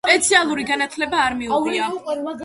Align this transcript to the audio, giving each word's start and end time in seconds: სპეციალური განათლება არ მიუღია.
სპეციალური 0.05 0.63
განათლება 0.69 1.19
არ 1.25 1.35
მიუღია. 1.41 1.91